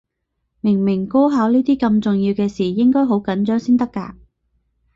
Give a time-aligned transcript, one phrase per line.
[0.61, 4.15] 明明高考呢啲咁重要嘅事，應該好緊張先得㗎